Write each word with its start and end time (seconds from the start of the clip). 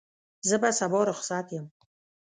زه 0.47 0.55
به 0.61 0.69
سبا 0.79 1.01
رخصت 1.09 1.47
یم. 1.55 1.65